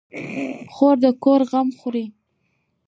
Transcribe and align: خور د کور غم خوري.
خور 0.73 0.95
د 1.03 1.05
کور 1.23 1.41
غم 1.51 1.67
خوري. 1.79 2.05